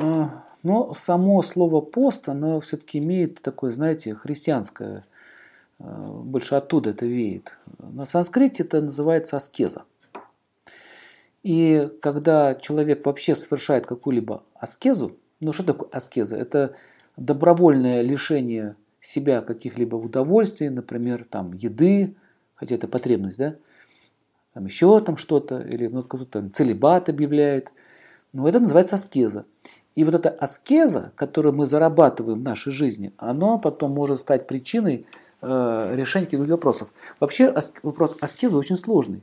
[0.00, 5.04] А, но само слово пост, оно все-таки имеет такое, знаете, христианское,
[5.78, 7.58] а, больше оттуда это веет.
[7.78, 9.84] На санскрите это называется аскеза.
[11.42, 16.36] И когда человек вообще совершает какую-либо аскезу, ну что такое аскеза?
[16.36, 16.74] Это
[17.16, 22.14] добровольное лишение себя каких-либо удовольствий, например, там еды,
[22.54, 23.56] хотя это потребность, да,
[24.52, 27.72] там еще там что-то, или ну, кто-то целебат объявляет.
[28.32, 29.46] Ну, это называется аскеза.
[30.00, 35.04] И вот эта аскеза, которую мы зарабатываем в нашей жизни, она потом может стать причиной
[35.42, 36.88] э, решения каких-то вопросов.
[37.20, 39.22] Вообще вопрос аскезы очень сложный.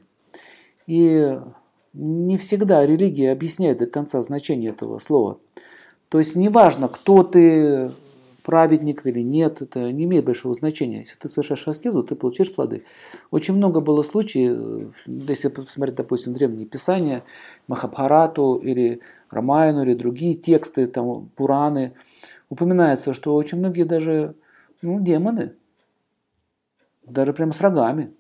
[0.86, 1.36] И
[1.94, 5.40] не всегда религия объясняет до конца значение этого слова.
[6.10, 7.90] То есть неважно, кто ты,
[8.48, 11.00] праведник или нет, это не имеет большого значения.
[11.00, 12.86] Если ты совершаешь аскезу, ты получаешь плоды.
[13.30, 17.26] Очень много было случаев, если посмотреть, допустим, древние писания,
[17.68, 21.92] Махабхарату или Рамайну или другие тексты, там, Пураны,
[22.48, 24.34] упоминается, что очень многие даже
[24.82, 25.54] ну, демоны,
[27.06, 28.14] даже прямо с рогами,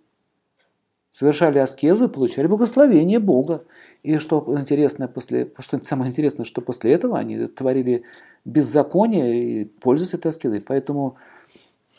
[1.11, 3.63] совершали аскезу и получали благословение Бога.
[4.03, 8.03] И что интересно, после, что самое интересное, что после этого они творили
[8.45, 10.61] беззаконие и пользуясь этой аскезой.
[10.61, 11.17] Поэтому,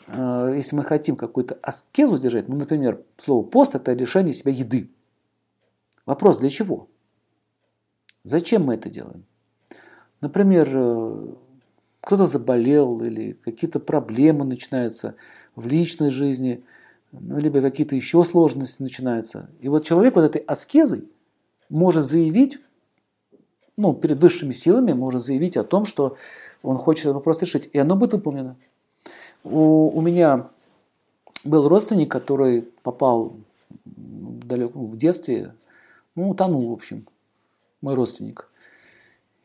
[0.07, 4.89] э, если мы хотим какую-то аскезу держать, ну, например, слово пост– это лишение себя еды.
[6.05, 6.87] Вопрос, для чего?
[8.23, 9.25] Зачем мы это делаем?
[10.21, 11.27] Например, э,
[12.01, 15.15] кто-то заболел или какие-то проблемы начинаются
[15.55, 16.63] в личной жизни–
[17.11, 19.49] ну, либо какие-то еще сложности начинаются.
[19.61, 21.07] И вот человек вот этой аскезой
[21.69, 22.59] может заявить,
[23.77, 26.17] ну, перед высшими силами может заявить о том, что
[26.61, 28.57] он хочет этот вопрос решить, и оно будет выполнено.
[29.43, 30.49] У, у меня
[31.43, 33.33] был родственник, который попал
[33.85, 35.53] далеко в детстве,
[36.15, 37.07] ну, утонул, в общем,
[37.81, 38.49] мой родственник.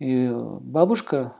[0.00, 1.34] И бабушка,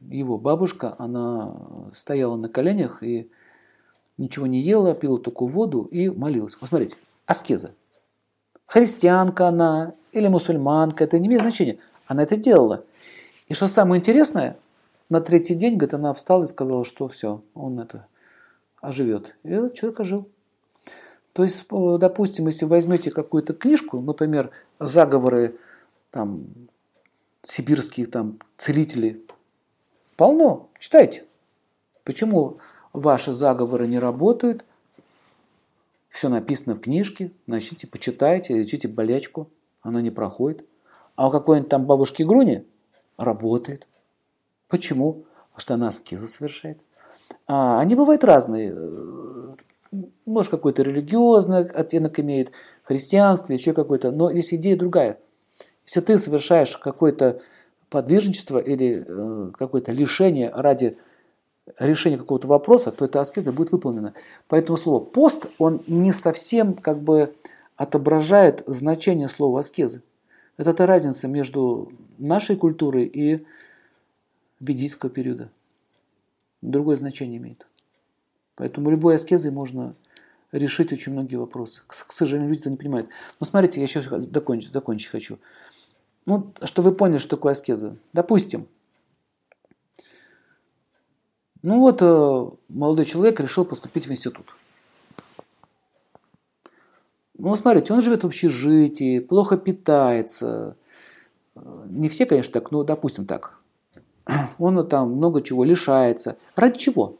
[0.00, 1.56] его бабушка, она
[1.94, 3.30] стояла на коленях и
[4.18, 6.54] ничего не ела, пила только воду и молилась.
[6.54, 7.74] Посмотрите, аскеза.
[8.66, 11.78] Христианка она или мусульманка, это не имеет значения.
[12.06, 12.84] Она это делала.
[13.48, 14.56] И что самое интересное,
[15.08, 18.06] на третий день, говорит, она встала и сказала, что все, он это
[18.80, 19.36] оживет.
[19.42, 20.28] И этот человек ожил.
[21.32, 25.56] То есть, допустим, если возьмете какую-то книжку, например, заговоры
[26.10, 26.46] там,
[27.42, 29.24] сибирских там, целителей,
[30.16, 31.24] полно, читайте.
[32.04, 32.58] Почему
[32.92, 34.64] ваши заговоры не работают,
[36.08, 39.48] все написано в книжке, начните, почитайте, лечите болячку,
[39.80, 40.64] она не проходит.
[41.16, 42.66] А у какой-нибудь там бабушки Груни
[43.16, 43.86] работает.
[44.68, 45.24] Почему?
[45.50, 46.78] Потому что она аскезы совершает.
[47.46, 48.74] А, они бывают разные.
[50.24, 52.52] Может, какой-то религиозный оттенок имеет,
[52.82, 54.10] христианский еще какой-то.
[54.10, 55.18] Но здесь идея другая.
[55.86, 57.40] Если ты совершаешь какое-то
[57.90, 60.96] подвижничество или э, какое-то лишение ради
[61.78, 64.14] решения какого-то вопроса, то эта аскеза будет выполнена.
[64.48, 67.34] Поэтому слово пост, он не совсем как бы
[67.76, 70.02] отображает значение слова аскезы.
[70.56, 73.44] Это та разница между нашей культурой и
[74.60, 75.50] ведийского периода.
[76.60, 77.66] Другое значение имеет.
[78.54, 79.94] Поэтому любой аскезой можно
[80.52, 81.82] решить очень многие вопросы.
[81.86, 83.08] К сожалению, люди это не понимают.
[83.40, 85.38] Но смотрите, я еще закончить, закончить хочу.
[86.26, 87.96] Ну, что вы поняли, что такое аскеза.
[88.12, 88.68] Допустим,
[91.62, 94.46] ну вот э, молодой человек решил поступить в институт.
[97.38, 100.76] Ну, смотрите, он живет в общежитии, плохо питается.
[101.86, 103.58] Не все, конечно, так, но допустим так.
[104.58, 106.36] Он там много чего лишается.
[106.54, 107.16] Ради чего?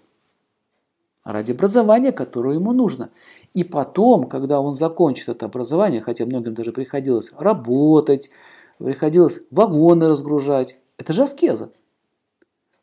[1.25, 3.11] Ради образования, которое ему нужно.
[3.55, 8.31] И потом, когда он закончит это образование, хотя многим даже приходилось работать,
[8.79, 11.71] приходилось вагоны разгружать, это же аскеза.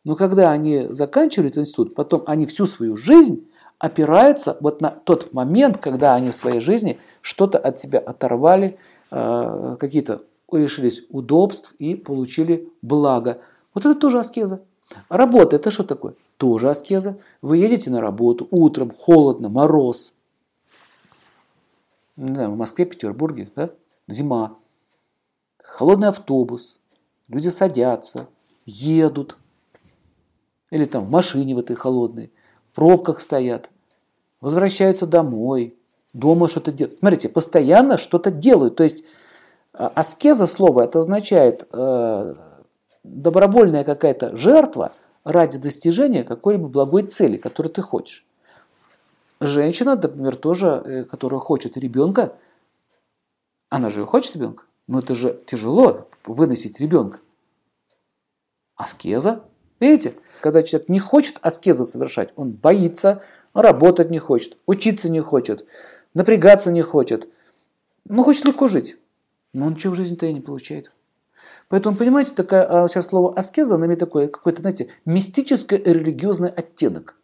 [0.04, 3.48] Но когда они заканчивают институт, потом они всю свою жизнь
[3.80, 8.78] опираются вот на тот момент, когда они в своей жизни что-то от себя оторвали,
[9.12, 13.40] э, какие-то лишились удобств и получили благо.
[13.74, 14.62] Вот это тоже аскеза.
[15.10, 16.16] Работа– это что такое?
[16.38, 17.20] Тоже аскеза.
[17.42, 20.14] Вы едете на работу утром, холодно, мороз.
[22.16, 23.70] Не знаю, в Москве, Петербурге, да?
[24.08, 24.58] зима.
[25.64, 26.78] Холодный автобус.
[27.28, 28.28] Люди садятся,
[28.66, 29.38] едут,
[30.72, 32.32] или там в машине в этой холодной,
[32.72, 33.70] в пробках стоят,
[34.42, 35.78] возвращаются домой,
[36.14, 37.00] дома что-то делают.
[37.00, 38.76] Смотрите, постоянно что-то делают.
[38.76, 39.04] То есть
[39.74, 42.36] а, аскеза слова это означает э,
[43.04, 44.94] добровольная какая-то жертва
[45.24, 48.26] ради достижения какой-либо благой цели, которую ты хочешь.
[49.40, 52.34] Женщина, например, тоже, э, которая хочет ребенка,
[53.70, 57.20] она же хочет ребенка, но это же тяжело выносить ребенка.
[58.76, 59.44] Аскеза.
[59.80, 63.22] Видите, когда человек не хочет аскеза совершать, он боится,
[63.54, 65.66] работать не хочет, учиться не хочет,
[66.14, 67.30] напрягаться не хочет.
[68.06, 68.98] Ну, хочет легко жить.
[69.54, 70.92] Но он ничего в жизни-то и не получает.
[71.68, 77.16] Поэтому, понимаете, такая, а сейчас слово аскеза она имеет такой какой-то, знаете, мистический религиозный оттенок.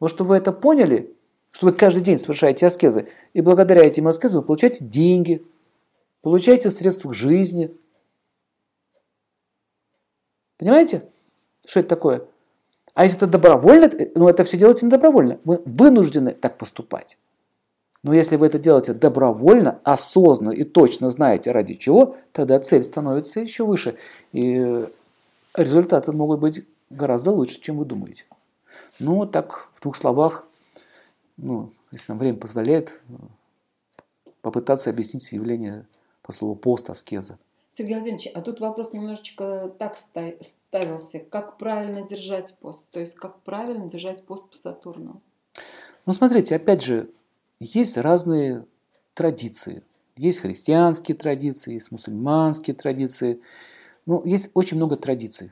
[0.00, 1.14] Вот чтобы вы это поняли,
[1.50, 5.44] что вы каждый день совершаете аскезы, и благодаря этим аскезам вы получаете деньги,
[6.22, 7.76] получаете средства к жизни.
[10.56, 11.08] Понимаете,
[11.64, 12.28] что это такое?
[12.94, 15.38] А если это добровольно, ну это все делается не добровольно.
[15.44, 17.18] Вы вынуждены так поступать.
[18.04, 23.40] Но если вы это делаете добровольно, осознанно и точно знаете ради чего, тогда цель становится
[23.40, 23.96] еще выше.
[24.32, 24.86] И
[25.56, 28.26] результаты могут быть гораздо лучше, чем вы думаете.
[29.00, 30.46] Ну, так в двух словах,
[31.36, 33.00] ну, если нам время позволяет,
[34.42, 35.86] попытаться объяснить явление
[36.22, 37.38] по слову пост, аскеза.
[37.76, 41.18] Сергей Владимирович, а тут вопрос немножечко так ставился.
[41.18, 42.86] Как правильно держать пост?
[42.90, 45.20] То есть, как правильно держать пост по Сатурну?
[46.06, 47.10] Ну, смотрите, опять же,
[47.58, 48.64] есть разные
[49.14, 49.82] традиции.
[50.16, 53.40] Есть христианские традиции, есть мусульманские традиции.
[54.06, 55.50] Ну, есть очень много традиций.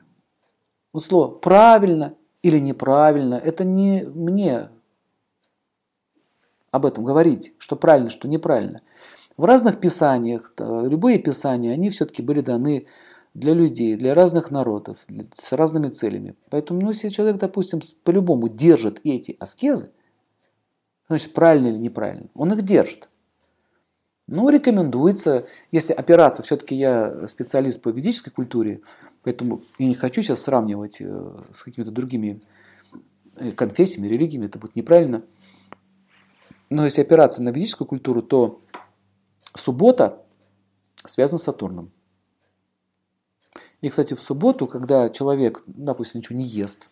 [0.93, 4.69] Вот слово «правильно» или «неправильно»– это не мне
[6.71, 8.81] об этом говорить, что правильно, что неправильно.
[9.37, 12.85] В разных писаниях, любые писания, они все-таки были даны
[13.33, 14.99] для людей, для разных народов,
[15.33, 16.35] с разными целями.
[16.49, 19.91] Поэтому, ну, если человек, допустим, по-любому держит эти аскезы,
[21.07, 23.09] значит, правильно или неправильно, он их держит.
[24.27, 28.81] Ну, рекомендуется, если опираться, все-таки я специалист по ведической культуре,
[29.23, 32.41] поэтому я не хочу сейчас сравнивать э, с какими-то другими
[33.35, 35.23] э, конфессиями, религиями, это будет неправильно.
[36.69, 38.61] Но если опираться на ведическую культуру, то
[39.55, 40.23] суббота
[41.05, 41.91] связана с Сатурном.
[43.81, 46.89] И, кстати, в субботу, когда человек, допустим, ничего не ест,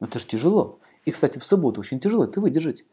[0.00, 0.78] это же тяжело.
[1.04, 2.84] И, кстати, в субботу очень тяжело это выдержать.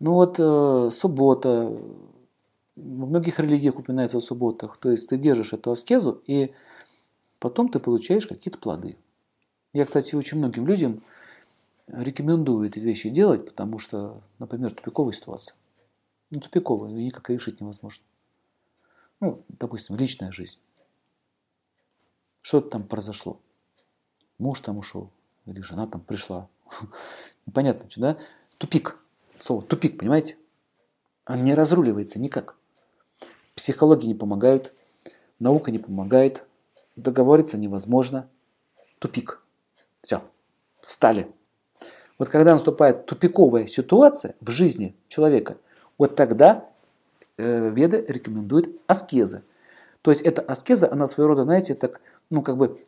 [0.00, 1.76] Ну вот э, суббота,
[2.76, 4.76] в многих религиях упоминается о субботах.
[4.78, 6.52] То есть ты держишь эту аскезу, и
[7.38, 8.96] потом ты получаешь какие-то плоды.
[9.72, 11.02] Я, кстати, очень многим людям
[11.88, 15.54] рекомендую эти вещи делать, потому что, например, тупиковая ситуация.
[16.30, 18.04] Ну, тупиковая, ее никак решить невозможно.
[19.20, 20.58] Ну, допустим, личная жизнь.
[22.40, 23.40] Что-то там произошло.
[24.38, 25.10] Муж там ушел,
[25.46, 26.48] или жена там пришла.
[27.46, 28.18] Непонятно, что, да?
[28.58, 28.98] Тупик.
[29.40, 30.36] Слово тупик, понимаете?
[31.26, 32.56] Он не разруливается никак.
[33.54, 34.72] Психология не помогает,
[35.38, 36.46] наука не помогает,
[36.96, 38.28] договориться невозможно.
[38.98, 39.42] Тупик.
[40.02, 40.22] Все,
[40.80, 41.32] встали.
[42.18, 45.58] Вот когда наступает тупиковая ситуация в жизни человека,
[45.98, 46.68] вот тогда
[47.36, 49.42] э, Веды рекомендуют аскезы.
[50.02, 52.00] То есть эта аскеза, она своего рода, знаете, так,
[52.30, 52.80] ну как бы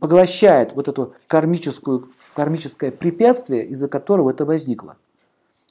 [0.00, 4.96] поглощает вот это кармическую, кармическое препятствие, из-за которого это возникло.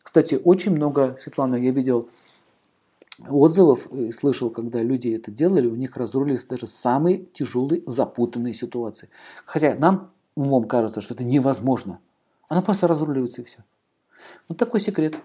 [0.03, 2.09] Кстати, очень много, Светлана, я видел
[3.27, 9.09] отзывов и слышал, когда люди это делали, у них разрулились даже самые тяжелые, запутанные ситуации.
[9.45, 11.99] Хотя нам умом кажется, что это невозможно.
[12.47, 13.59] Она просто разруливается и все.
[14.47, 15.15] Вот такой секрет.